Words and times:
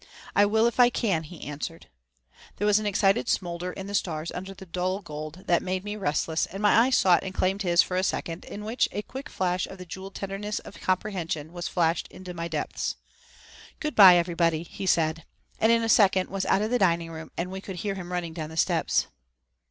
"I 0.35 0.47
will 0.47 0.65
if 0.65 0.79
I 0.79 0.89
can," 0.89 1.21
he 1.25 1.43
answered. 1.43 1.85
There 2.55 2.65
was 2.65 2.79
an 2.79 2.87
excited 2.87 3.29
smoulder 3.29 3.71
in 3.71 3.85
the 3.85 3.93
stars 3.93 4.31
under 4.31 4.51
the 4.55 4.65
dull 4.65 5.03
gold 5.03 5.43
that 5.45 5.61
made 5.61 5.83
me 5.83 5.95
restless 5.95 6.47
and 6.47 6.59
my 6.59 6.87
eyes 6.87 6.97
sought 6.97 7.23
and 7.23 7.35
claimed 7.35 7.61
his 7.61 7.83
for 7.83 7.95
a 7.95 8.01
second 8.03 8.43
in 8.45 8.65
which 8.65 8.89
a 8.91 9.03
quick 9.03 9.29
flash 9.29 9.67
of 9.67 9.77
the 9.77 9.85
jeweled 9.85 10.15
tenderness 10.15 10.57
of 10.57 10.81
comprehension 10.81 11.53
was 11.53 11.67
flashed 11.67 12.07
into 12.07 12.33
my 12.33 12.47
depths. 12.47 12.95
"Good 13.79 13.93
bye, 13.95 14.15
everybody," 14.17 14.63
he 14.63 14.87
said, 14.87 15.23
and 15.59 15.71
in 15.71 15.83
a 15.83 15.87
second 15.87 16.31
was 16.31 16.47
out 16.47 16.63
of 16.63 16.71
the 16.71 16.79
dining 16.79 17.11
room 17.11 17.29
and 17.37 17.51
we 17.51 17.61
could 17.61 17.75
hear 17.75 17.93
him 17.93 18.11
running 18.11 18.33
down 18.33 18.49
the 18.49 18.57
steps. 18.57 19.05